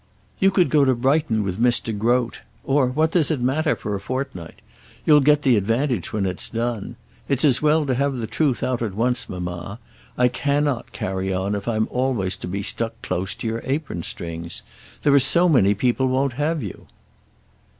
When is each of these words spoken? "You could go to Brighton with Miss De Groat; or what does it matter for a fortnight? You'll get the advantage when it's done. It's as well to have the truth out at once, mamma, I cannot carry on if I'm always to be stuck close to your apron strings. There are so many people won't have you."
"You 0.39 0.49
could 0.49 0.71
go 0.71 0.83
to 0.83 0.95
Brighton 0.95 1.43
with 1.43 1.59
Miss 1.59 1.79
De 1.79 1.93
Groat; 1.93 2.39
or 2.63 2.87
what 2.87 3.11
does 3.11 3.29
it 3.29 3.39
matter 3.39 3.75
for 3.75 3.93
a 3.93 3.99
fortnight? 3.99 4.63
You'll 5.05 5.19
get 5.19 5.43
the 5.43 5.55
advantage 5.55 6.11
when 6.11 6.25
it's 6.25 6.49
done. 6.49 6.95
It's 7.29 7.45
as 7.45 7.61
well 7.61 7.85
to 7.85 7.93
have 7.93 8.15
the 8.17 8.25
truth 8.25 8.63
out 8.63 8.81
at 8.81 8.95
once, 8.95 9.29
mamma, 9.29 9.77
I 10.17 10.27
cannot 10.27 10.91
carry 10.91 11.31
on 11.31 11.53
if 11.53 11.67
I'm 11.67 11.87
always 11.91 12.35
to 12.37 12.47
be 12.47 12.63
stuck 12.63 12.99
close 13.03 13.35
to 13.35 13.47
your 13.47 13.61
apron 13.63 14.01
strings. 14.01 14.63
There 15.03 15.13
are 15.13 15.19
so 15.19 15.47
many 15.47 15.75
people 15.75 16.07
won't 16.07 16.33
have 16.33 16.63
you." 16.63 16.87